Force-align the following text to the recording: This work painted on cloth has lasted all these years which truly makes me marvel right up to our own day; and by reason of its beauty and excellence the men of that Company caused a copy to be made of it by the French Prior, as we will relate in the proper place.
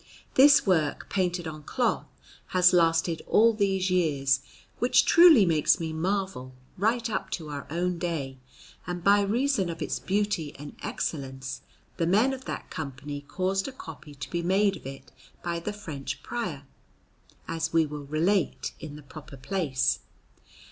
This 0.33 0.65
work 0.65 1.11
painted 1.11 1.47
on 1.47 1.61
cloth 1.61 2.07
has 2.47 2.73
lasted 2.73 3.21
all 3.27 3.53
these 3.53 3.91
years 3.91 4.39
which 4.79 5.05
truly 5.05 5.45
makes 5.45 5.79
me 5.79 5.93
marvel 5.93 6.55
right 6.75 7.07
up 7.07 7.29
to 7.37 7.49
our 7.49 7.67
own 7.69 7.99
day; 7.99 8.39
and 8.87 9.03
by 9.03 9.21
reason 9.21 9.69
of 9.69 9.79
its 9.79 9.99
beauty 9.99 10.55
and 10.57 10.75
excellence 10.81 11.61
the 11.97 12.07
men 12.07 12.33
of 12.33 12.45
that 12.45 12.71
Company 12.71 13.21
caused 13.27 13.67
a 13.67 13.71
copy 13.71 14.15
to 14.15 14.29
be 14.31 14.41
made 14.41 14.75
of 14.75 14.87
it 14.87 15.11
by 15.43 15.59
the 15.59 15.71
French 15.71 16.23
Prior, 16.23 16.63
as 17.47 17.71
we 17.71 17.85
will 17.85 18.05
relate 18.05 18.73
in 18.79 18.95
the 18.95 19.03
proper 19.03 19.37
place. 19.37 19.99